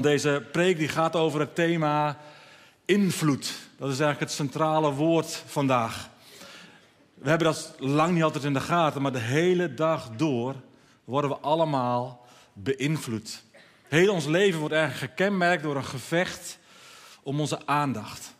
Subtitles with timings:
[0.00, 2.18] Deze preek die gaat over het thema
[2.84, 3.52] invloed.
[3.78, 6.08] Dat is eigenlijk het centrale woord vandaag.
[7.14, 10.54] We hebben dat lang niet altijd in de gaten, maar de hele dag door
[11.04, 13.42] worden we allemaal beïnvloed.
[13.88, 16.58] Heel ons leven wordt eigenlijk gekenmerkt door een gevecht
[17.22, 18.34] om onze aandacht.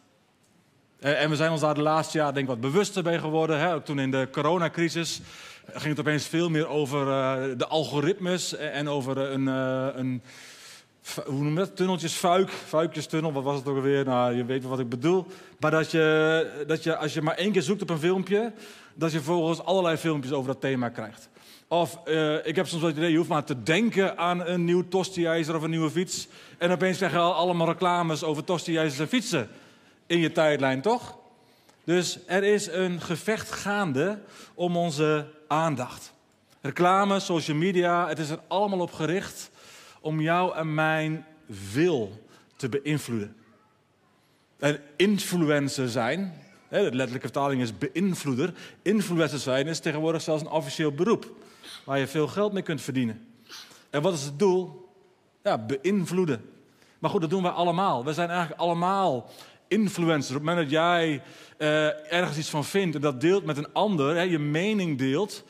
[1.00, 3.58] Eh, en we zijn ons daar de laatste jaar denk ik wat bewuster bij geworden.
[3.58, 3.74] Hè?
[3.74, 5.20] Ook toen in de coronacrisis
[5.66, 10.22] ging het opeens veel meer over uh, de algoritmes en over een, een
[11.26, 11.76] hoe noem je dat?
[11.76, 14.04] Tunneltjes, fuik, fuikjestunnel, wat was het ook alweer?
[14.04, 15.26] Nou, je weet wat ik bedoel.
[15.58, 18.52] Maar dat je, dat je, als je maar één keer zoekt op een filmpje,
[18.94, 21.28] dat je vervolgens allerlei filmpjes over dat thema krijgt.
[21.68, 24.64] Of uh, ik heb soms wel het idee, je hoeft maar te denken aan een
[24.64, 26.28] nieuw tosti-ijzer of een nieuwe fiets.
[26.58, 29.48] En opeens krijg je allemaal reclames over tosti-ijzers en fietsen
[30.06, 31.18] in je tijdlijn, toch?
[31.84, 34.18] Dus er is een gevecht gaande
[34.54, 36.12] om onze aandacht.
[36.60, 39.50] Reclame, social media, het is er allemaal op gericht
[40.00, 41.26] om jou en mijn
[41.72, 43.36] wil te beïnvloeden.
[44.58, 46.32] En influencer zijn,
[46.68, 48.52] de letterlijke vertaling is beïnvloeder.
[48.82, 51.34] Influencer zijn is tegenwoordig zelfs een officieel beroep
[51.84, 53.26] waar je veel geld mee kunt verdienen.
[53.90, 54.88] En wat is het doel?
[55.42, 56.44] Ja, beïnvloeden.
[56.98, 58.04] Maar goed, dat doen wij allemaal.
[58.04, 59.30] We zijn eigenlijk allemaal
[59.68, 60.28] influencers.
[60.28, 61.22] Op het moment dat jij
[61.58, 65.44] uh, ergens iets van vindt en dat deelt met een ander, hè, je mening deelt,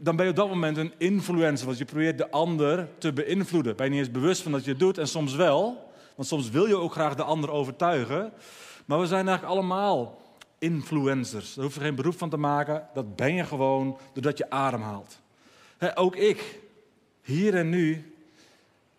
[0.00, 1.66] dan ben je op dat moment een influencer.
[1.66, 3.76] Want je probeert de ander te beïnvloeden.
[3.76, 5.90] Ben je niet eens bewust van dat je het doet en soms wel.
[6.14, 8.32] Want soms wil je ook graag de ander overtuigen.
[8.84, 10.22] Maar we zijn eigenlijk allemaal
[10.58, 11.54] influencers.
[11.54, 12.88] Daar hoef je geen beroep van te maken.
[12.94, 15.18] Dat ben je gewoon doordat je ademhaalt.
[15.78, 16.60] He, ook ik,
[17.22, 18.14] hier en nu,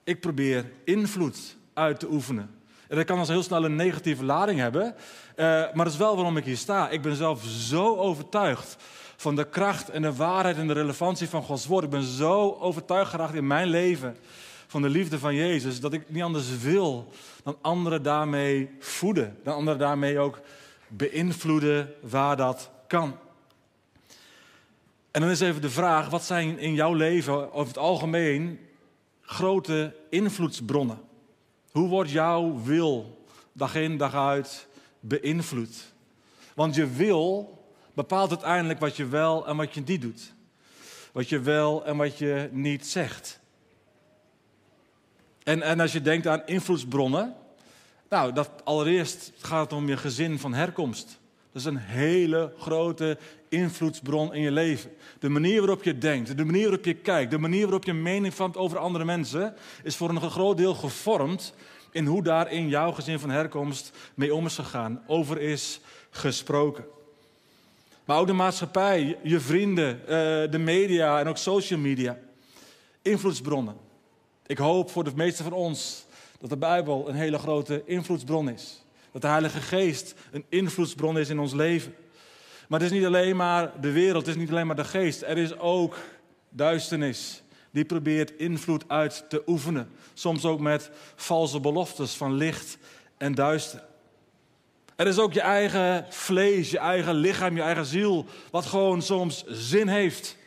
[0.04, 2.56] ik probeer invloed uit te oefenen.
[2.88, 4.84] En dat kan als heel snel een negatieve lading hebben.
[4.86, 6.90] Uh, maar dat is wel waarom ik hier sta.
[6.90, 8.78] Ik ben zelf zo overtuigd
[9.18, 11.84] van de kracht en de waarheid en de relevantie van Gods woord.
[11.84, 14.18] Ik ben zo overtuigd geraakt in mijn leven
[14.68, 17.12] van de liefde van Jezus, dat ik niet anders wil
[17.44, 19.38] dan anderen daarmee voeden.
[19.44, 20.40] Dan anderen daarmee ook
[20.88, 23.18] beïnvloeden waar dat kan.
[25.12, 28.60] En dan is even de vraag, wat zijn in jouw leven over het algemeen
[29.22, 31.00] grote invloedsbronnen?
[31.72, 34.68] Hoe wordt jouw wil dag in dag uit
[35.00, 35.94] beïnvloed?
[36.56, 37.57] Want je wil
[37.98, 40.34] bepaalt uiteindelijk wat je wel en wat je niet doet.
[41.12, 43.40] Wat je wel en wat je niet zegt.
[45.44, 47.36] En, en als je denkt aan invloedsbronnen,
[48.10, 51.20] nou, dat, allereerst gaat het om je gezin van herkomst.
[51.52, 53.18] Dat is een hele grote
[53.50, 54.92] invloedsbron in je leven.
[55.20, 58.34] De manier waarop je denkt, de manier waarop je kijkt, de manier waarop je mening
[58.34, 61.54] vormt over andere mensen, is voor een groot deel gevormd
[61.92, 65.80] in hoe daar in jouw gezin van herkomst mee om is gegaan, over is
[66.10, 66.96] gesproken.
[68.08, 72.18] Maar ook de maatschappij, je vrienden, eh, de media en ook social media.
[73.02, 73.76] Invloedsbronnen.
[74.46, 76.06] Ik hoop voor de meesten van ons
[76.40, 78.84] dat de Bijbel een hele grote invloedsbron is.
[79.12, 81.96] Dat de Heilige Geest een invloedsbron is in ons leven.
[82.68, 85.22] Maar het is niet alleen maar de wereld, het is niet alleen maar de geest.
[85.22, 85.98] Er is ook
[86.50, 89.90] duisternis die probeert invloed uit te oefenen.
[90.14, 92.78] Soms ook met valse beloftes van licht
[93.18, 93.87] en duister.
[94.98, 99.44] Er is ook je eigen vlees, je eigen lichaam, je eigen ziel, wat gewoon soms
[99.48, 100.38] zin heeft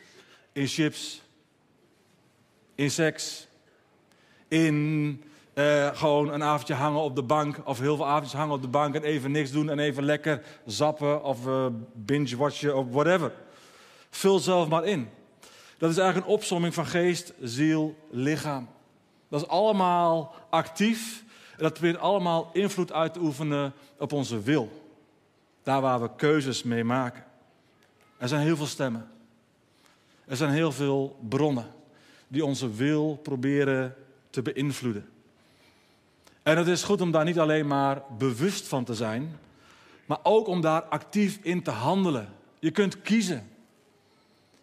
[0.51, 1.21] in chips,
[2.75, 3.47] in seks,
[4.47, 5.23] in
[5.53, 8.67] uh, gewoon een avondje hangen op de bank of heel veel avondjes hangen op de
[8.67, 13.31] bank en even niks doen en even lekker zappen of uh, binge-watchen of whatever.
[14.09, 15.09] Vul zelf maar in.
[15.77, 18.69] Dat is eigenlijk een opsomming van geest, ziel, lichaam.
[19.29, 21.23] Dat is allemaal actief
[21.61, 24.89] dat probeert allemaal invloed uit te oefenen op onze wil.
[25.63, 27.23] Daar waar we keuzes mee maken.
[28.17, 29.09] Er zijn heel veel stemmen.
[30.25, 31.67] Er zijn heel veel bronnen
[32.27, 33.95] die onze wil proberen
[34.29, 35.09] te beïnvloeden.
[36.43, 39.39] En het is goed om daar niet alleen maar bewust van te zijn,
[40.05, 42.29] maar ook om daar actief in te handelen.
[42.59, 43.49] Je kunt kiezen.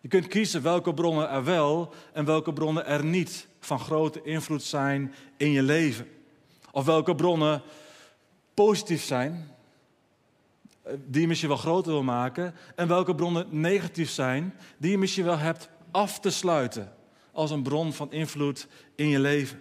[0.01, 4.63] Je kunt kiezen welke bronnen er wel en welke bronnen er niet van grote invloed
[4.63, 6.07] zijn in je leven.
[6.73, 7.63] Of welke bronnen
[8.55, 9.51] positief zijn,
[10.83, 12.55] eh, die je misschien wel groter wil maken.
[12.75, 16.93] En welke bronnen negatief zijn, die je misschien wel hebt af te sluiten
[17.33, 19.61] als een bron van invloed in je leven.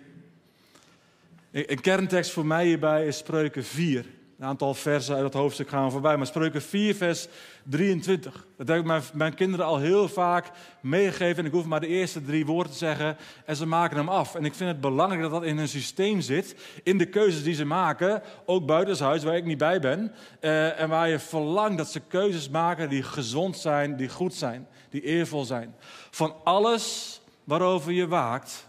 [1.51, 4.06] Een kerntekst voor mij hierbij is Spreuken 4.
[4.38, 6.18] Een aantal versen uit dat hoofdstuk gaan we voorbij.
[6.18, 7.28] Maar Spreuken 4, vers
[7.63, 8.45] 23.
[8.57, 10.51] Dat heb ik mijn, kinderen al heel vaak
[10.81, 11.38] meegegeven.
[11.38, 13.18] En ik hoef maar de eerste drie woorden te zeggen.
[13.45, 14.36] En ze maken hem af.
[14.36, 16.56] En ik vind het belangrijk dat dat in hun systeem zit.
[16.84, 18.22] In de keuzes die ze maken.
[18.45, 20.13] Ook buitenshuis, waar ik niet bij ben.
[20.42, 24.68] Uh, en waar je verlangt dat ze keuzes maken die gezond zijn, die goed zijn,
[24.89, 25.75] die eervol zijn.
[26.12, 28.68] Van alles waarover je waakt,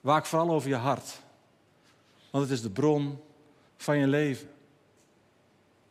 [0.00, 1.20] waak vooral over je hart.
[2.30, 3.20] Want het is de bron
[3.80, 4.48] van je leven.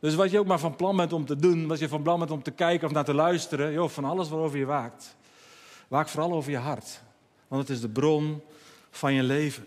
[0.00, 2.18] Dus wat je ook maar van plan bent om te doen, wat je van plan
[2.18, 5.16] bent om te kijken of naar te luisteren, joh, van alles waarover je waakt.
[5.88, 7.00] Waak vooral over je hart.
[7.48, 8.42] Want het is de bron
[8.90, 9.66] van je leven.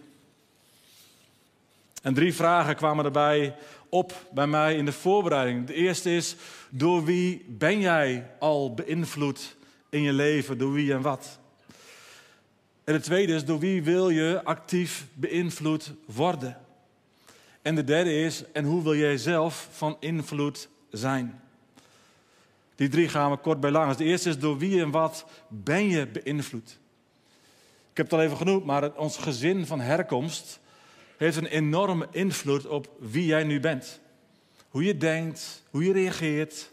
[2.02, 3.56] En drie vragen kwamen erbij
[3.90, 5.68] op bij mij in de voorbereiding.
[5.68, 6.36] De eerste is,
[6.70, 9.56] door wie ben jij al beïnvloed
[9.90, 10.58] in je leven?
[10.58, 11.40] Door wie en wat?
[12.84, 16.63] En de tweede is, door wie wil je actief beïnvloed worden?
[17.64, 21.42] En de derde is, en hoe wil jij zelf van invloed zijn?
[22.76, 23.98] Die drie gaan we kort bij langs.
[23.98, 26.80] De eerste is, door wie en wat ben je beïnvloed?
[27.92, 30.60] Ik heb het al even genoemd, maar ons gezin van herkomst
[31.18, 34.00] heeft een enorme invloed op wie jij nu bent.
[34.70, 36.72] Hoe je denkt, hoe je reageert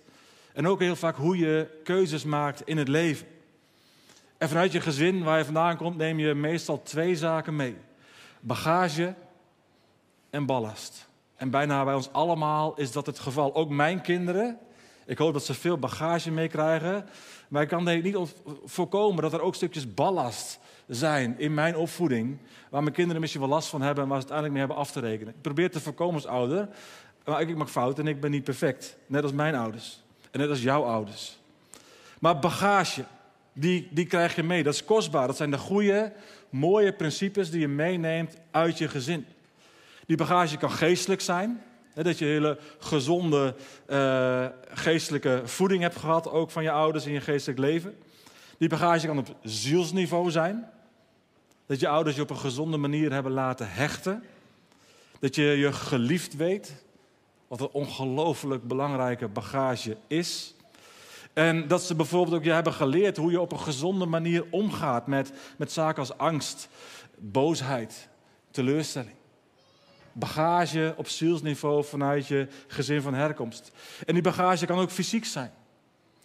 [0.53, 3.27] en ook heel vaak hoe je keuzes maakt in het leven.
[4.39, 7.77] En vanuit je gezin waar je vandaan komt, neem je meestal twee zaken mee:
[8.41, 9.15] bagage
[10.31, 11.09] en ballast.
[11.37, 13.55] En bijna bij ons allemaal is dat het geval.
[13.55, 14.59] Ook mijn kinderen.
[15.07, 17.07] Ik hoop dat ze veel bagage meekrijgen.
[17.49, 18.19] Maar ik kan niet
[18.65, 22.39] voorkomen dat er ook stukjes ballast zijn in mijn opvoeding.
[22.71, 24.93] Waar mijn kinderen misschien wel last van hebben en waar ze uiteindelijk mee hebben af
[24.93, 25.35] te rekenen.
[25.35, 26.69] Ik probeer te voorkomen als ouder.
[27.25, 28.97] Maar ik maak fouten en ik ben niet perfect.
[29.07, 30.03] Net als mijn ouders.
[30.31, 31.39] En net als jouw ouders.
[32.21, 33.05] Maar bagage,
[33.53, 34.63] die, die krijg je mee.
[34.63, 35.27] Dat is kostbaar.
[35.27, 36.13] Dat zijn de goede,
[36.51, 39.27] mooie principes die je meeneemt uit je gezin.
[40.11, 41.63] Die bagage kan geestelijk zijn.
[41.95, 43.55] Dat je hele gezonde
[43.89, 47.99] uh, geestelijke voeding hebt gehad, ook van je ouders in je geestelijk leven.
[48.59, 50.71] Die bagage kan op zielsniveau zijn.
[51.67, 54.23] Dat je ouders je op een gezonde manier hebben laten hechten.
[55.19, 56.85] Dat je je geliefd weet.
[57.49, 60.55] Wat een ongelooflijk belangrijke bagage is.
[61.33, 65.07] En dat ze bijvoorbeeld ook je hebben geleerd hoe je op een gezonde manier omgaat
[65.07, 66.69] met, met zaken als angst,
[67.19, 68.09] boosheid,
[68.51, 69.19] teleurstelling.
[70.13, 73.73] Bagage op zielsniveau vanuit je gezin van herkomst.
[74.07, 75.53] En die bagage kan ook fysiek zijn.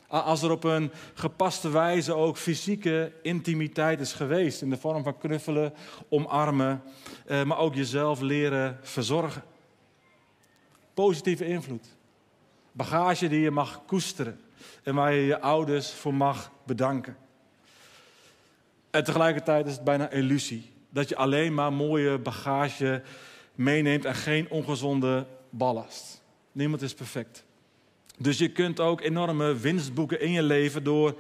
[0.08, 4.62] Als er op een gepaste wijze ook fysieke intimiteit is geweest.
[4.62, 5.74] In de vorm van knuffelen,
[6.10, 6.84] omarmen.
[7.26, 9.44] Eh, maar ook jezelf leren verzorgen.
[10.94, 11.88] Positieve invloed.
[12.72, 14.40] Bagage die je mag koesteren.
[14.84, 17.18] En waar je je ouders voor mag bedanken.
[18.90, 20.72] En tegelijkertijd is het bijna illusie.
[20.90, 23.02] Dat je alleen maar mooie bagage
[23.56, 26.22] meeneemt en geen ongezonde ballast.
[26.52, 27.44] Niemand is perfect.
[28.18, 31.16] Dus je kunt ook enorme winst boeken in je leven door,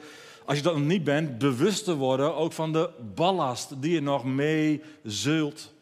[0.45, 4.01] als je dat nog niet bent, bewust te worden ook van de ballast die je
[4.01, 5.73] nog mee zult.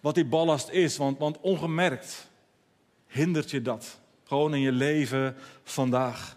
[0.00, 2.28] Wat die ballast is, want, want ongemerkt
[3.06, 3.98] hindert je dat.
[4.24, 6.36] Gewoon in je leven vandaag.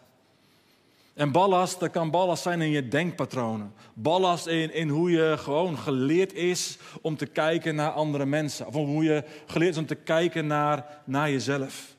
[1.17, 3.73] En ballast, dat kan ballast zijn in je denkpatronen.
[3.93, 8.67] Ballast in, in hoe je gewoon geleerd is om te kijken naar andere mensen.
[8.67, 11.95] Of hoe je geleerd is om te kijken naar, naar jezelf.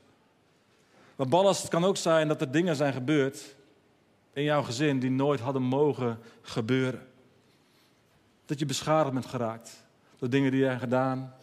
[1.16, 3.56] Maar ballast kan ook zijn dat er dingen zijn gebeurd
[4.32, 7.06] in jouw gezin die nooit hadden mogen gebeuren.
[8.46, 9.84] Dat je beschadigd bent geraakt
[10.18, 11.34] door dingen die hebt gedaan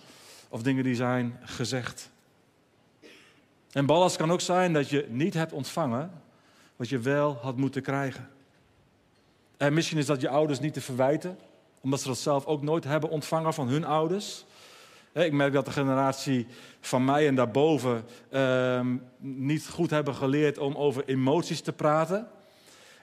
[0.50, 2.10] of dingen die zijn gezegd.
[3.72, 6.24] En ballast kan ook zijn dat je niet hebt ontvangen
[6.76, 8.30] wat je wel had moeten krijgen.
[9.58, 11.38] En misschien is dat je ouders niet te verwijten,
[11.82, 14.46] omdat ze dat zelf ook nooit hebben ontvangen van hun ouders.
[15.14, 16.48] Ik merk dat de generatie
[16.80, 22.28] van mij en daarboven ehm, niet goed hebben geleerd om over emoties te praten.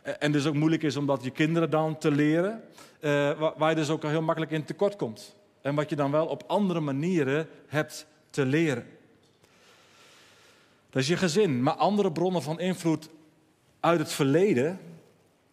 [0.02, 2.62] En dus ook moeilijk is om dat je kinderen dan te leren,
[3.00, 5.36] uh, waar je dus ook heel makkelijk in tekort komt.
[5.60, 8.86] En wat je dan wel op andere manieren hebt te leren.
[10.90, 11.62] Dat is je gezin.
[11.62, 13.08] Maar andere bronnen van invloed
[13.82, 14.80] uit het verleden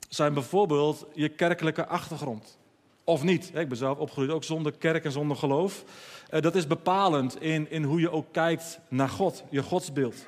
[0.09, 2.57] zijn bijvoorbeeld je kerkelijke achtergrond.
[3.03, 3.51] Of niet.
[3.53, 5.83] Ik ben zelf opgegroeid ook zonder kerk en zonder geloof.
[6.29, 10.25] Eh, dat is bepalend in, in hoe je ook kijkt naar God, je godsbeeld.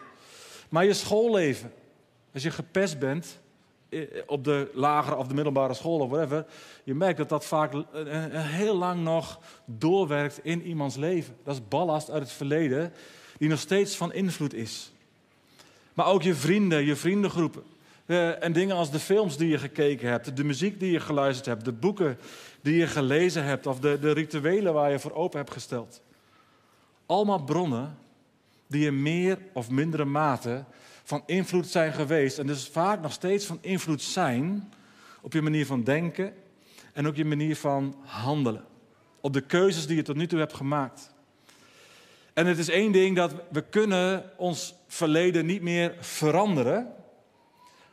[0.69, 1.73] Maar je schoolleven,
[2.33, 3.39] als je gepest bent
[3.89, 6.45] eh, op de lagere of de middelbare school of whatever,
[6.83, 7.73] je merkt dat dat vaak
[8.33, 11.35] heel lang nog doorwerkt in iemands leven.
[11.43, 12.93] Dat is ballast uit het verleden
[13.37, 14.91] die nog steeds van invloed is.
[15.93, 17.63] Maar ook je vrienden, je vriendengroepen.
[18.11, 21.45] Uh, en dingen als de films die je gekeken hebt, de muziek die je geluisterd
[21.45, 22.17] hebt, de boeken
[22.61, 26.01] die je gelezen hebt of de, de rituelen waar je voor open hebt gesteld.
[27.05, 27.97] Allemaal bronnen
[28.67, 30.63] die in meer of mindere mate
[31.03, 34.73] van invloed zijn geweest en dus vaak nog steeds van invloed zijn
[35.21, 36.33] op je manier van denken
[36.93, 38.65] en ook je manier van handelen.
[39.21, 41.13] Op de keuzes die je tot nu toe hebt gemaakt.
[42.33, 46.99] En het is één ding dat we kunnen ons verleden niet meer veranderen.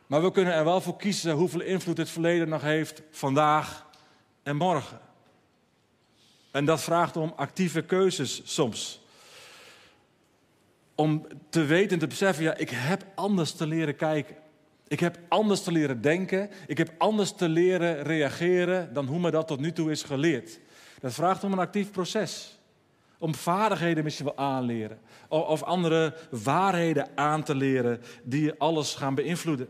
[0.09, 3.85] Maar we kunnen er wel voor kiezen hoeveel invloed het verleden nog heeft vandaag
[4.43, 4.99] en morgen.
[6.51, 9.01] En dat vraagt om actieve keuzes soms.
[10.95, 14.35] om te weten en te beseffen, ja, ik heb anders te leren kijken.
[14.87, 16.49] Ik heb anders te leren denken.
[16.67, 20.59] Ik heb anders te leren reageren dan hoe me dat tot nu toe is geleerd.
[20.99, 22.59] Dat vraagt om een actief proces.
[23.17, 24.99] Om vaardigheden misschien wel aanleren.
[25.27, 29.69] Of andere waarheden aan te leren die alles gaan beïnvloeden.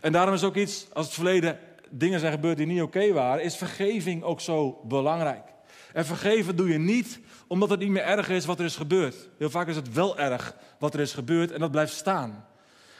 [0.00, 1.58] En daarom is ook iets, als het verleden
[1.90, 5.52] dingen zijn gebeurd die niet oké waren, is vergeving ook zo belangrijk.
[5.92, 9.28] En vergeven doe je niet omdat het niet meer erg is wat er is gebeurd.
[9.38, 12.46] Heel vaak is het wel erg wat er is gebeurd en dat blijft staan.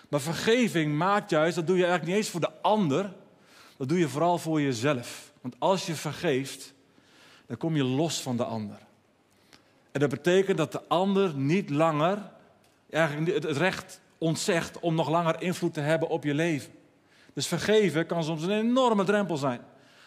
[0.09, 3.13] Maar vergeving maakt juist, dat doe je eigenlijk niet eens voor de ander,
[3.77, 5.33] dat doe je vooral voor jezelf.
[5.41, 6.75] Want als je vergeeft,
[7.47, 8.79] dan kom je los van de ander.
[9.93, 12.19] En dat betekent dat de ander niet langer
[12.91, 16.73] eigenlijk het recht ontzegt om nog langer invloed te hebben op je leven.
[17.33, 19.61] Dus vergeven kan soms een enorme drempel zijn.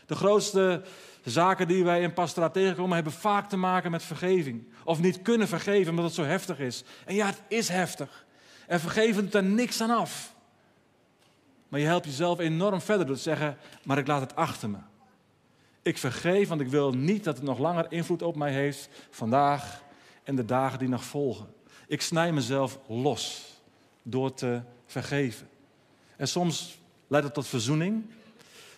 [0.05, 0.81] De grootste
[1.23, 4.67] zaken die wij in pastoraat tegenkomen hebben vaak te maken met vergeving.
[4.83, 6.83] Of niet kunnen vergeven omdat het zo heftig is.
[7.05, 8.25] En ja, het is heftig.
[8.67, 10.33] En vergeven doet er niks aan af.
[11.67, 14.77] Maar je helpt jezelf enorm verder door te zeggen, maar ik laat het achter me.
[15.81, 19.81] Ik vergeef, want ik wil niet dat het nog langer invloed op mij heeft vandaag
[20.23, 21.53] en de dagen die nog volgen.
[21.87, 23.53] Ik snij mezelf los
[24.03, 25.47] door te vergeven.
[26.17, 26.77] En soms
[27.07, 28.05] leidt het tot verzoening,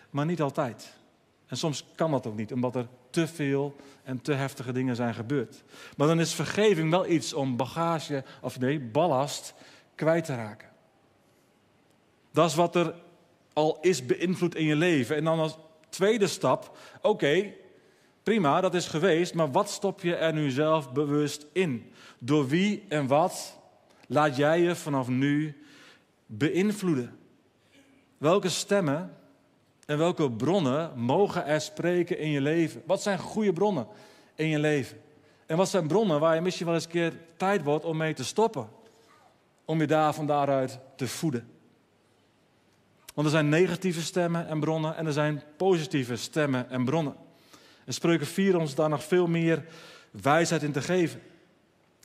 [0.10, 0.96] maar niet altijd.
[1.48, 5.13] En soms kan dat ook niet, omdat er te veel en te heftige dingen zijn
[5.13, 5.63] gebeurd.
[5.98, 9.53] Maar dan is vergeving wel iets om bagage, of nee, ballast
[9.96, 10.69] kwijt te raken.
[12.31, 12.93] Dat is wat er
[13.53, 15.15] al is beïnvloed in je leven.
[15.15, 15.57] En dan als
[15.89, 17.53] tweede stap, oké,
[18.24, 21.91] prima, dat is geweest, maar wat stop je er nu zelf bewust in?
[22.19, 23.60] Door wie en wat
[24.07, 25.63] laat jij je vanaf nu
[26.25, 27.17] beïnvloeden?
[28.17, 29.15] Welke stemmen
[29.86, 32.81] en welke bronnen mogen er spreken in je leven?
[32.86, 33.88] Wat zijn goede bronnen
[34.36, 35.01] in je leven?
[35.45, 38.13] En wat zijn bronnen waar je misschien wel eens een keer tijd wordt om mee
[38.13, 38.69] te stoppen?
[39.65, 41.50] Om je daar van daaruit te voeden.
[43.13, 47.15] Want er zijn negatieve stemmen en bronnen en er zijn positieve stemmen en bronnen.
[47.86, 49.65] En Spreuken 4 ons daar nog veel meer
[50.12, 51.21] wijsheid in te geven.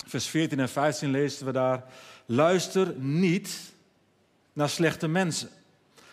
[0.07, 1.85] Vers 14 en 15 lezen we daar:
[2.27, 3.73] Luister niet
[4.53, 5.51] naar slechte mensen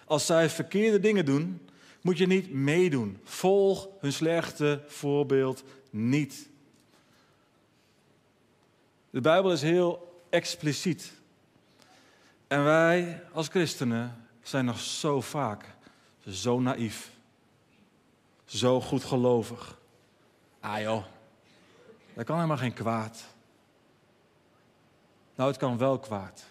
[0.09, 1.69] als zij verkeerde dingen doen,
[2.01, 3.19] moet je niet meedoen.
[3.23, 6.49] Volg hun slechte voorbeeld niet.
[9.09, 11.13] De Bijbel is heel expliciet.
[12.47, 15.65] En wij als christenen zijn nog zo vaak
[16.27, 17.11] zo naïef.
[18.45, 19.79] Zo goedgelovig.
[20.59, 21.03] Ah joh,
[22.13, 23.25] dat kan helemaal geen kwaad.
[25.35, 26.43] Nou, het kan wel kwaad.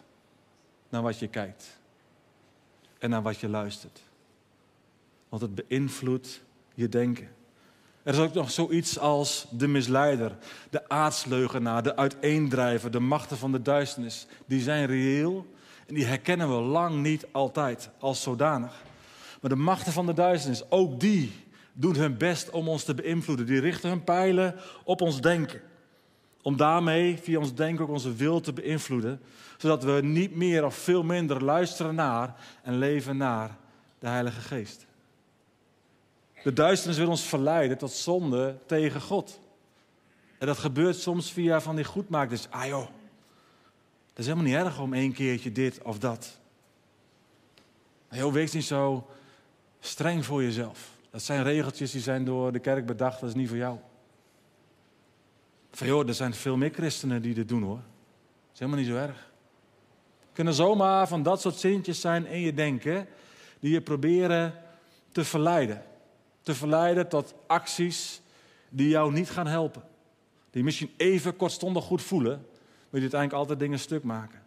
[0.88, 1.77] Naar wat je kijkt
[2.98, 4.02] en naar wat je luistert.
[5.28, 6.42] Want het beïnvloedt
[6.74, 7.28] je denken.
[8.02, 10.36] Er is ook nog zoiets als de misleider,
[10.70, 14.26] de aardsleugenaar, de uiteendrijver, de machten van de duisternis.
[14.46, 15.46] Die zijn reëel
[15.86, 18.82] en die herkennen we lang niet altijd als zodanig.
[19.40, 21.32] Maar de machten van de duisternis, ook die
[21.72, 23.46] doen hun best om ons te beïnvloeden.
[23.46, 25.60] Die richten hun pijlen op ons denken.
[26.48, 29.20] Om daarmee via ons denken ook onze wil te beïnvloeden
[29.56, 33.56] zodat we niet meer of veel minder luisteren naar en leven naar
[33.98, 34.86] de Heilige Geest.
[36.42, 39.40] De duisternis wil ons verleiden tot zonde tegen God.
[40.38, 42.50] En dat gebeurt soms via van die goedmaakers.
[42.50, 42.86] Ah joh,
[44.08, 46.38] dat is helemaal niet erg om één keertje dit of dat.
[48.10, 49.06] Joh, wees niet zo
[49.80, 50.90] streng voor jezelf.
[51.10, 53.78] Dat zijn regeltjes die zijn door de kerk bedacht, dat is niet voor jou.
[55.70, 57.76] Van joh, er zijn veel meer christenen die dit doen hoor.
[57.76, 59.28] Dat is helemaal niet zo erg
[60.38, 63.08] kunnen zomaar van dat soort zintjes zijn in je denken,
[63.60, 64.54] die je proberen
[65.12, 65.84] te verleiden.
[66.42, 68.20] Te verleiden tot acties
[68.68, 69.82] die jou niet gaan helpen.
[70.50, 74.42] Die misschien even kortstondig goed voelen, maar die uiteindelijk altijd dingen stuk maken.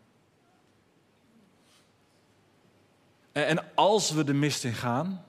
[3.32, 5.26] En als we de mist in gaan,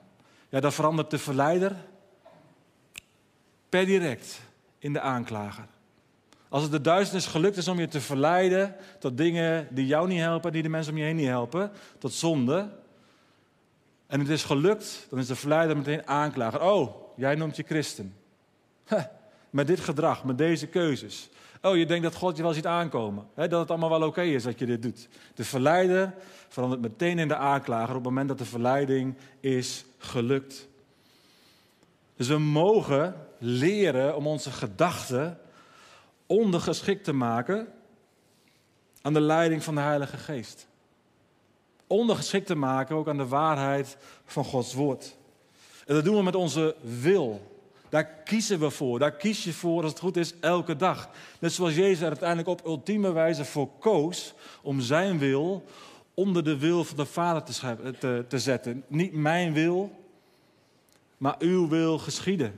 [0.49, 1.75] ja, dan verandert de verleider
[3.69, 4.41] per direct
[4.79, 5.67] in de aanklager.
[6.53, 10.19] Als het de duisternis gelukt is om je te verleiden tot dingen die jou niet
[10.19, 12.69] helpen, die de mensen om je heen niet helpen, tot zonde.
[14.07, 16.61] En het is gelukt, dan is de verleider meteen aanklager.
[16.61, 18.15] Oh, jij noemt je christen.
[19.49, 21.29] met dit gedrag, met deze keuzes.
[21.61, 23.25] Oh, je denkt dat God je wel ziet aankomen.
[23.35, 25.07] dat het allemaal wel oké is dat je dit doet.
[25.33, 26.13] De verleider
[26.47, 30.67] verandert meteen in de aanklager op het moment dat de verleiding is gelukt.
[32.15, 35.37] Dus we mogen leren om onze gedachten
[36.33, 37.67] ondergeschikt te maken
[39.01, 40.67] aan de leiding van de Heilige Geest.
[41.87, 45.15] Ondergeschikt te maken ook aan de waarheid van Gods woord.
[45.85, 47.51] En dat doen we met onze wil.
[47.89, 48.99] Daar kiezen we voor.
[48.99, 51.09] Daar kies je voor, als het goed is, elke dag.
[51.39, 55.63] Net zoals Jezus er uiteindelijk op ultieme wijze voor koos om zijn wil
[56.13, 58.83] onder de wil van de Vader te, te, te zetten.
[58.87, 59.91] Niet mijn wil,
[61.17, 62.55] maar uw wil geschieden,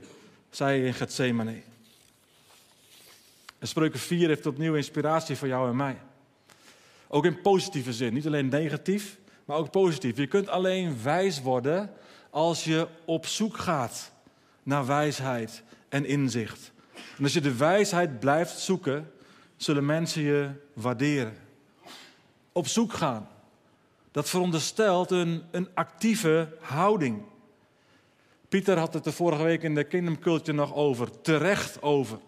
[0.50, 1.62] zei hij in Gethsemane.
[3.66, 5.96] En Spreuken 4 heeft opnieuw inspiratie voor jou en mij.
[7.08, 10.16] Ook in positieve zin, niet alleen negatief, maar ook positief.
[10.16, 11.90] Je kunt alleen wijs worden
[12.30, 14.12] als je op zoek gaat
[14.62, 16.72] naar wijsheid en inzicht.
[17.16, 19.12] En als je de wijsheid blijft zoeken,
[19.56, 21.36] zullen mensen je waarderen.
[22.52, 23.28] Op zoek gaan.
[24.10, 27.22] Dat veronderstelt een, een actieve houding.
[28.48, 32.18] Pieter had het de vorige week in de Kingdom Culture nog over, terecht over.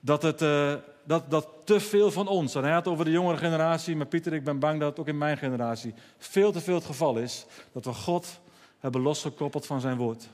[0.00, 3.36] Dat, het, uh, dat, dat te veel van ons, en hij had over de jongere
[3.36, 6.74] generatie, maar Pieter, ik ben bang dat het ook in mijn generatie veel te veel
[6.74, 8.40] het geval is, dat we God
[8.78, 10.28] hebben losgekoppeld van zijn woord.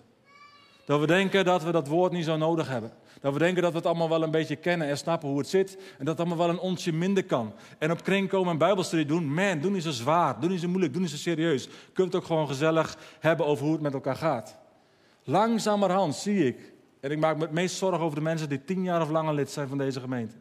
[0.86, 2.92] Dat we denken dat we dat woord niet zo nodig hebben.
[3.20, 5.48] Dat we denken dat we het allemaal wel een beetje kennen en snappen hoe het
[5.48, 5.76] zit.
[5.98, 7.52] En dat het allemaal wel een onsje minder kan.
[7.78, 9.34] En op kring komen en bijbelstudie doen.
[9.34, 11.64] Man, doe niet zo zwaar, doe niet zo moeilijk, doe niet zo serieus.
[11.64, 14.56] Je kunt het ook gewoon gezellig hebben over hoe het met elkaar gaat.
[15.24, 16.72] Langzamerhand zie ik,
[17.06, 19.34] en ik maak me het meest zorgen over de mensen die tien jaar of langer
[19.34, 20.34] lid zijn van deze gemeente.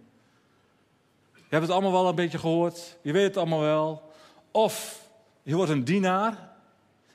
[1.34, 4.12] Je hebt het allemaal wel een beetje gehoord, je weet het allemaal wel.
[4.52, 5.02] Of
[5.44, 6.50] je wordt een dienaar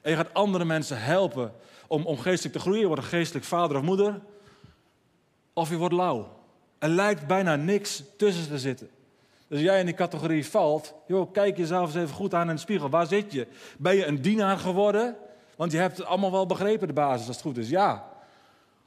[0.01, 1.53] en je gaat andere mensen helpen
[1.87, 2.81] om, om geestelijk te groeien.
[2.81, 4.21] Je wordt een geestelijk vader of moeder.
[5.53, 6.29] Of je wordt lauw.
[6.79, 8.91] Er lijkt bijna niks tussen te zitten.
[9.49, 12.61] Dus jij in die categorie valt, joh, kijk jezelf eens even goed aan in de
[12.61, 12.91] spiegel.
[12.91, 13.47] Waar zit je?
[13.79, 15.17] Ben je een dienaar geworden?
[15.57, 17.69] Want je hebt het allemaal wel begrepen, de basis, als het goed is.
[17.69, 18.09] Ja.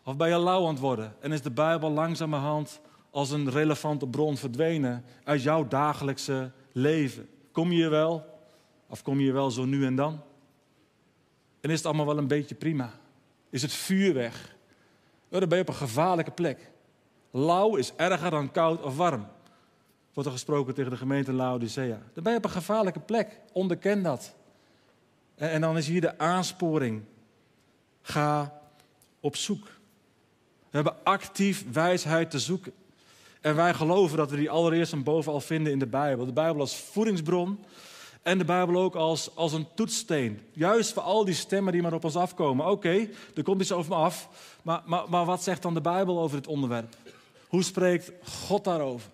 [0.04, 1.16] Of ben je lauw aan het worden?
[1.20, 7.30] En is de Bijbel langzamerhand als een relevante bron verdwenen uit jouw dagelijkse leven?
[7.52, 8.26] Kom je wel?
[8.88, 10.22] Of kom je wel zo nu en dan?
[11.62, 12.92] En is het allemaal wel een beetje prima?
[13.50, 14.56] Is het vuur weg?
[15.30, 16.72] Oh, dan ben je op een gevaarlijke plek.
[17.32, 19.28] Lauw is erger dan koud of warm.
[20.14, 22.02] Wordt er gesproken tegen de gemeente Laodicea.
[22.14, 23.40] Dan ben je op een gevaarlijke plek.
[23.52, 24.36] Onderken dat.
[25.36, 27.04] En dan is hier de aansporing.
[28.02, 28.62] Ga
[29.20, 29.68] op zoek.
[30.74, 32.74] We hebben actief wijsheid te zoeken.
[33.42, 36.26] En wij geloven dat we die allereerst en bovenal vinden in de Bijbel.
[36.26, 37.60] De Bijbel als voedingsbron
[38.22, 40.40] en de Bijbel ook als, als een toetssteen.
[40.54, 42.66] Juist voor al die stemmen die maar op ons afkomen.
[42.66, 44.30] Oké, er komt iets over me af.
[44.62, 46.96] Maar, maar, maar wat zegt dan de Bijbel over dit onderwerp?
[47.48, 49.10] Hoe spreekt God daarover?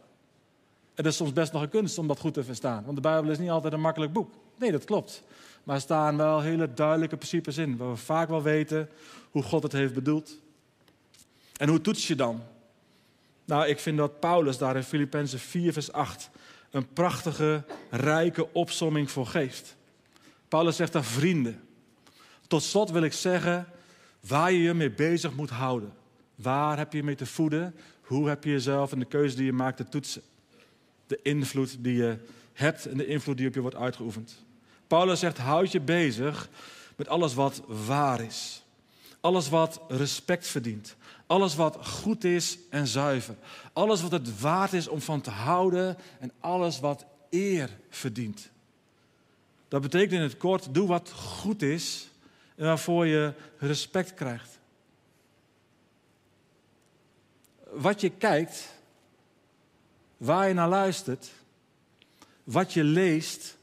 [0.96, 2.84] Het is soms best nog een kunst om dat goed te verstaan.
[2.84, 4.32] Want de Bijbel is niet altijd een makkelijk boek.
[4.56, 5.24] Nee, dat klopt.
[5.64, 7.78] Maar er staan wel hele duidelijke principes in.
[7.78, 8.90] Waar we vaak wel weten
[9.32, 10.38] hoe God het heeft bedoeld.
[11.60, 12.44] En hoe toets je dan?
[13.46, 16.30] Nou, ik vind dat Paulus daar in Filippenzen 4, vers 8
[16.72, 19.76] een prachtige, rijke opsomming voor geeft.
[20.48, 21.62] Paulus zegt daar vrienden.
[22.48, 23.68] Tot slot wil ik zeggen
[24.28, 25.94] waar je je mee bezig moet houden.
[26.36, 27.76] Waar heb je je mee te voeden?
[28.02, 30.22] Hoe heb je jezelf en de keuze die je maakt te toetsen?
[31.08, 32.18] De invloed die je
[32.54, 34.44] hebt en de invloed die op je wordt uitgeoefend.
[34.88, 36.50] Paulus zegt: houd je bezig
[36.96, 38.64] met alles wat waar is.
[39.20, 40.96] Alles wat respect verdient.
[41.30, 43.36] Alles wat goed is en zuiver.
[43.74, 48.50] Alles wat het waard is om van te houden en alles wat eer verdient.
[49.68, 52.10] Dat betekent in het kort, doe wat goed is
[52.56, 54.60] en waarvoor je respect krijgt.
[57.72, 58.70] Wat je kijkt,
[60.18, 61.32] waar je naar luistert,
[62.44, 63.58] wat je leest.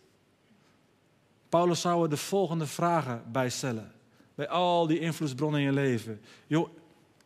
[1.49, 3.93] Paulus zou er de volgende vragen bij stellen.
[4.35, 6.21] Bij al die invloedsbronnen in je leven.
[6.47, 6.69] Joh,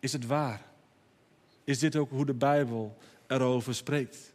[0.01, 0.67] is het waar?
[1.65, 4.33] Is dit ook hoe de Bijbel erover spreekt?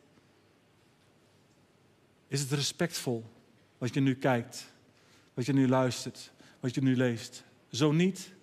[2.28, 3.24] Is het respectvol
[3.78, 4.74] wat je nu kijkt,
[5.34, 7.44] wat je nu luistert, wat je nu leest?
[7.72, 8.34] Zo niet,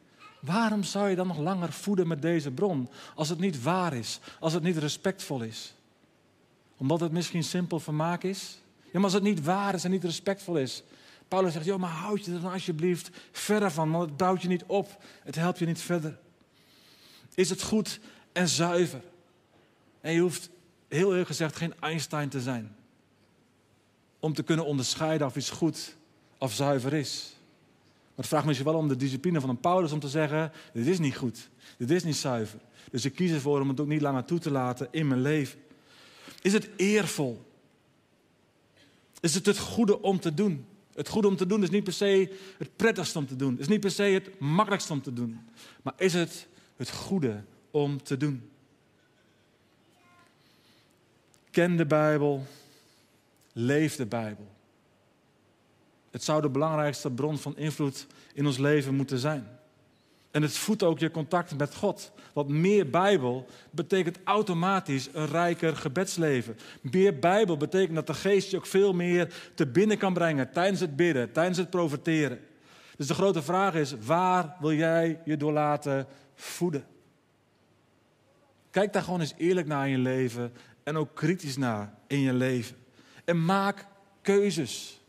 [0.40, 4.20] waarom zou je dan nog langer voeden met deze bron als het niet waar is,
[4.40, 5.74] als het niet respectvol is?
[6.76, 8.62] Omdat het misschien simpel vermaak is?
[8.84, 10.82] Ja, maar als het niet waar is en niet respectvol is.
[11.28, 14.48] Paulus zegt, joh, maar houd je er dan alsjeblieft verder van, want het bouwt je
[14.48, 16.18] niet op, het helpt je niet verder
[17.34, 18.00] is het goed
[18.32, 19.02] en zuiver.
[20.00, 20.50] En je hoeft
[20.88, 22.76] heel eerlijk gezegd geen Einstein te zijn.
[24.20, 25.96] Om te kunnen onderscheiden of iets goed
[26.38, 27.36] of zuiver is.
[27.88, 30.86] Maar het vraagt misschien wel om de discipline van een Paulus om te zeggen: dit
[30.86, 32.58] is niet goed, dit is niet zuiver.
[32.90, 35.58] Dus ik kies ervoor om het ook niet langer toe te laten in mijn leven.
[36.42, 37.44] Is het eervol?
[39.20, 40.66] Is het het goede om te doen?
[40.94, 43.58] Het goede om te doen is niet per se het prettigste om te doen.
[43.58, 45.40] is niet per se het makkelijkste om te doen.
[45.82, 48.50] Maar is het het goede om te doen.
[51.50, 52.46] Ken de Bijbel,
[53.52, 54.50] leef de Bijbel.
[56.10, 59.60] Het zou de belangrijkste bron van invloed in ons leven moeten zijn.
[60.30, 62.12] En het voedt ook je contact met God.
[62.32, 66.56] Want meer Bijbel betekent automatisch een rijker gebedsleven.
[66.80, 70.80] Meer Bijbel betekent dat de geest je ook veel meer te binnen kan brengen tijdens
[70.80, 72.40] het bidden, tijdens het profeteren.
[72.96, 76.86] Dus de grote vraag is, waar wil jij je door laten voeden?
[78.70, 82.32] Kijk daar gewoon eens eerlijk naar in je leven en ook kritisch naar in je
[82.32, 82.76] leven.
[83.24, 83.86] En maak
[84.22, 85.00] keuzes.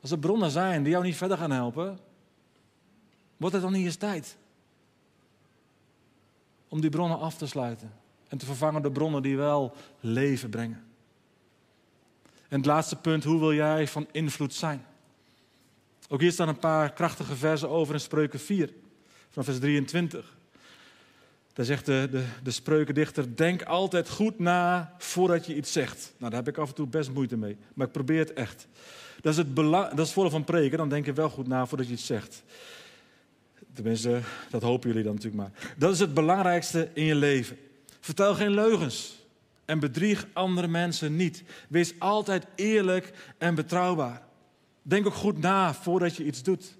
[0.00, 1.98] Als er bronnen zijn die jou niet verder gaan helpen,
[3.36, 4.36] wordt het dan niet eens tijd
[6.68, 7.92] om die bronnen af te sluiten
[8.28, 10.84] en te vervangen door bronnen die wel leven brengen.
[12.48, 14.86] En het laatste punt, hoe wil jij van invloed zijn?
[16.08, 18.72] Ook hier staan een paar krachtige versen over in Spreuken 4,
[19.30, 20.36] van vers 23.
[21.56, 26.12] Daar zegt de, de, de spreukendichter, denk altijd goed na voordat je iets zegt.
[26.18, 28.66] Nou, daar heb ik af en toe best moeite mee, maar ik probeer het echt.
[29.20, 31.66] Dat is het, belang, dat is het van preken, dan denk je wel goed na
[31.66, 32.42] voordat je iets zegt.
[33.72, 35.74] Tenminste, dat hopen jullie dan natuurlijk maar.
[35.76, 37.56] Dat is het belangrijkste in je leven.
[38.00, 39.16] Vertel geen leugens
[39.64, 41.42] en bedrieg andere mensen niet.
[41.68, 44.22] Wees altijd eerlijk en betrouwbaar.
[44.82, 46.76] Denk ook goed na voordat je iets doet.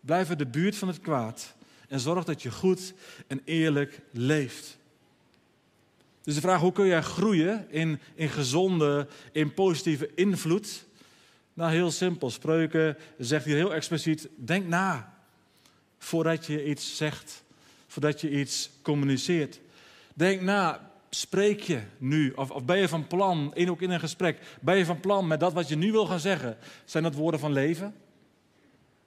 [0.00, 1.54] Blijf uit de buurt van het kwaad
[1.90, 2.94] en zorg dat je goed
[3.26, 4.78] en eerlijk leeft.
[6.22, 10.84] Dus de vraag, hoe kun jij groeien in, in gezonde, in positieve invloed?
[11.54, 12.30] Nou, heel simpel.
[12.30, 15.18] Spreuken zegt hier heel expliciet, denk na
[15.98, 17.42] voordat je iets zegt,
[17.86, 19.60] voordat je iets communiceert.
[20.14, 22.30] Denk na, spreek je nu?
[22.30, 25.26] Of, of ben je van plan, in, ook in een gesprek, ben je van plan
[25.26, 26.56] met dat wat je nu wil gaan zeggen?
[26.84, 27.94] Zijn dat woorden van leven?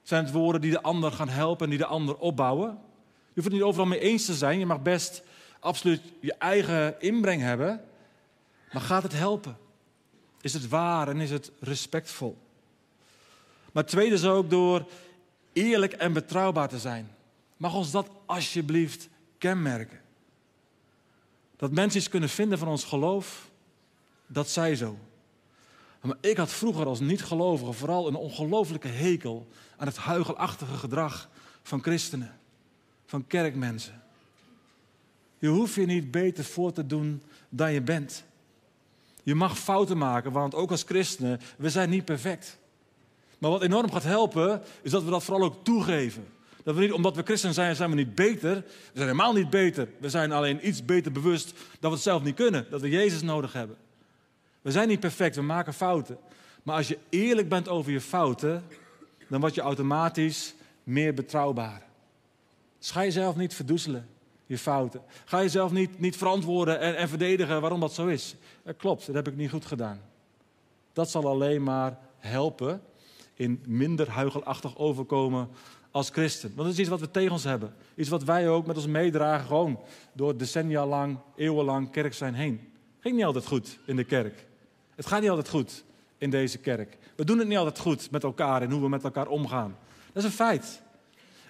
[0.04, 2.68] Zijn het woorden die de ander gaan helpen en die de ander opbouwen?
[2.68, 4.58] Je hoeft het niet overal mee eens te zijn.
[4.58, 5.22] Je mag best
[5.60, 7.84] absoluut je eigen inbreng hebben.
[8.72, 9.56] Maar gaat het helpen?
[10.40, 12.36] Is het waar en is het respectvol?
[13.72, 14.86] Maar tweede is ook door
[15.52, 17.10] eerlijk en betrouwbaar te zijn.
[17.56, 20.00] Mag ons dat alsjeblieft kenmerken?
[21.56, 23.50] Dat mensen iets kunnen vinden van ons geloof,
[24.26, 24.98] dat zij zo.
[26.04, 31.28] Maar ik had vroeger als niet-gelovige vooral een ongelooflijke hekel aan het huigelachtige gedrag
[31.62, 32.36] van christenen,
[33.06, 34.02] van kerkmensen.
[35.38, 38.24] Je hoeft je niet beter voor te doen dan je bent.
[39.22, 42.58] Je mag fouten maken, want ook als christenen, we zijn niet perfect.
[43.38, 46.26] Maar wat enorm gaat helpen, is dat we dat vooral ook toegeven.
[46.62, 48.54] Dat we niet, omdat we christen zijn, zijn we niet beter.
[48.54, 49.88] We zijn helemaal niet beter.
[49.98, 52.66] We zijn alleen iets beter bewust dat we het zelf niet kunnen.
[52.70, 53.76] Dat we Jezus nodig hebben.
[54.64, 56.18] We zijn niet perfect, we maken fouten.
[56.62, 58.64] Maar als je eerlijk bent over je fouten,
[59.28, 61.82] dan word je automatisch meer betrouwbaar.
[62.78, 64.08] Dus ga jezelf niet verdoezelen,
[64.46, 65.02] je fouten.
[65.24, 68.34] Ga jezelf niet, niet verantwoorden en, en verdedigen waarom dat zo is.
[68.62, 70.00] Dat klopt, dat heb ik niet goed gedaan.
[70.92, 72.82] Dat zal alleen maar helpen
[73.34, 75.48] in minder huigelachtig overkomen
[75.90, 76.52] als christen.
[76.54, 77.74] Want dat is iets wat we tegen ons hebben.
[77.94, 79.80] Iets wat wij ook met ons meedragen, gewoon
[80.12, 82.72] door decennia lang, eeuwenlang kerk zijn heen.
[83.00, 84.46] Ging niet altijd goed in de kerk.
[84.96, 85.84] Het gaat niet altijd goed
[86.18, 86.98] in deze kerk.
[87.16, 89.76] We doen het niet altijd goed met elkaar en hoe we met elkaar omgaan.
[90.12, 90.82] Dat is een feit.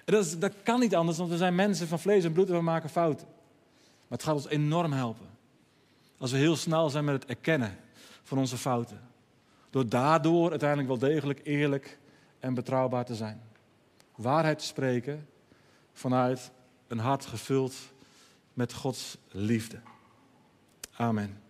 [0.05, 2.55] En dat, dat kan niet anders, want we zijn mensen van vlees en bloed en
[2.55, 3.27] we maken fouten.
[4.07, 5.27] Maar het gaat ons enorm helpen.
[6.17, 7.77] Als we heel snel zijn met het erkennen
[8.23, 8.99] van onze fouten.
[9.69, 11.97] Door daardoor uiteindelijk wel degelijk eerlijk
[12.39, 13.41] en betrouwbaar te zijn.
[14.15, 15.27] Waarheid te spreken
[15.93, 16.51] vanuit
[16.87, 17.73] een hart gevuld
[18.53, 19.79] met Gods liefde.
[20.97, 21.41] Amen.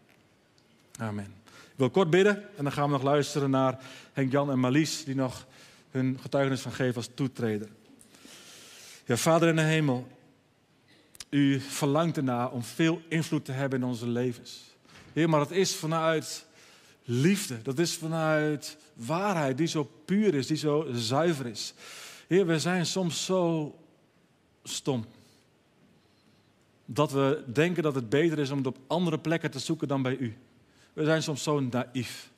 [0.99, 1.44] Amen.
[1.75, 3.79] Ik wil kort bidden en dan gaan we nog luisteren naar
[4.13, 5.45] Henk-Jan en Marlies, die nog
[5.91, 7.69] hun getuigenis van geven als toetreder.
[9.05, 10.07] Ja, Vader in de hemel,
[11.29, 14.63] u verlangt ernaar om veel invloed te hebben in onze levens.
[15.13, 16.45] Heer, maar het is vanuit
[17.03, 17.61] liefde.
[17.61, 21.73] Dat is vanuit waarheid die zo puur is, die zo zuiver is.
[22.27, 23.75] Heer, we zijn soms zo
[24.63, 25.05] stom.
[26.85, 30.01] Dat we denken dat het beter is om het op andere plekken te zoeken dan
[30.01, 30.37] bij u.
[30.95, 32.31] We zijn soms zo naïef.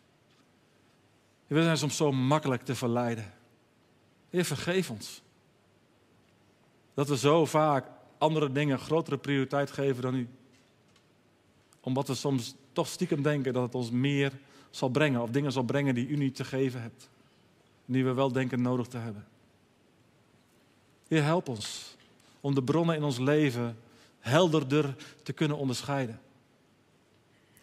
[1.48, 3.34] We zijn soms zo makkelijk te verleiden.
[4.30, 5.22] Heer, vergeef ons.
[6.94, 10.28] Dat we zo vaak andere dingen grotere prioriteit geven dan u.
[11.80, 14.32] Omdat we soms toch stiekem denken dat het ons meer
[14.70, 17.10] zal brengen, of dingen zal brengen die u niet te geven hebt.
[17.86, 19.28] Die we wel denken nodig te hebben.
[21.08, 21.96] Heer, help ons
[22.42, 23.78] om de bronnen in ons leven
[24.20, 26.20] helderder te kunnen onderscheiden.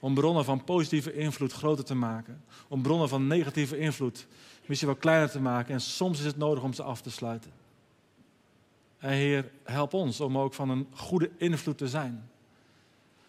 [0.04, 2.44] Om bronnen van positieve invloed groter te maken.
[2.68, 4.26] Om bronnen van negatieve invloed
[4.66, 5.74] misschien wel kleiner te maken.
[5.74, 7.50] En soms is het nodig om ze af te sluiten.
[8.98, 12.30] En Heer, help ons om ook van een goede invloed te zijn.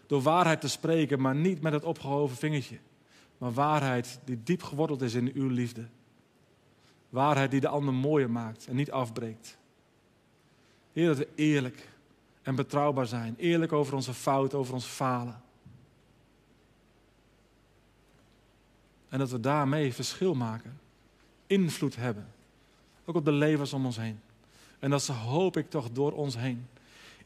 [0.07, 2.77] Door waarheid te spreken, maar niet met het opgehoven vingertje
[3.37, 5.87] maar waarheid die diep geworteld is in uw liefde.
[7.09, 9.57] Waarheid die de ander mooier maakt en niet afbreekt.
[10.93, 11.89] Heer, dat we eerlijk
[12.41, 13.35] en betrouwbaar zijn.
[13.37, 15.43] Eerlijk over onze fouten, over ons falen.
[19.15, 20.79] En dat we daarmee verschil maken.
[21.47, 22.27] Invloed hebben.
[23.05, 24.19] Ook op de levens om ons heen.
[24.79, 26.67] En dat ze, hoop ik toch, door ons heen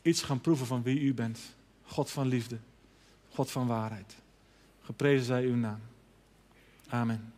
[0.01, 1.39] iets gaan proeven van wie u bent.
[1.85, 2.57] God van liefde.
[3.29, 4.15] God van waarheid.
[4.81, 5.79] Geprezen zij uw naam.
[6.87, 7.33] Amen.